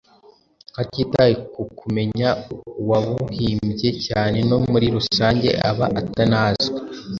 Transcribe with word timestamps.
hatitawe 0.75 1.33
ku 1.53 1.61
kumenya 1.79 2.29
uwabuhimbye, 2.81 3.89
cyane 4.05 4.37
ko 4.47 4.55
muri 4.71 4.85
rusange 4.95 5.49
aba 5.69 5.85
atanazwi. 5.99 6.77